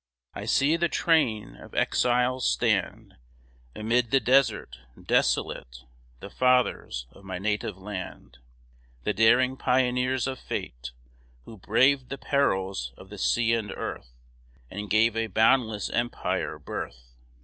I 0.33 0.45
see 0.45 0.77
the 0.77 0.89
train 0.89 1.55
of 1.57 1.75
exiles 1.75 2.51
stand, 2.51 3.13
Amid 3.75 4.09
the 4.09 4.19
desert, 4.19 4.79
desolate, 4.99 5.83
The 6.21 6.31
fathers 6.31 7.05
of 7.11 7.23
my 7.23 7.37
native 7.37 7.77
land, 7.77 8.39
The 9.03 9.13
daring 9.13 9.57
pioneers 9.57 10.25
of 10.25 10.39
fate, 10.39 10.89
Who 11.45 11.55
braved 11.59 12.09
the 12.09 12.17
perils 12.17 12.93
of 12.97 13.09
the 13.11 13.19
sea 13.19 13.53
and 13.53 13.69
earth, 13.69 14.09
And 14.71 14.89
gave 14.89 15.15
a 15.15 15.27
boundless 15.27 15.87
empire 15.91 16.57
birth. 16.57 17.11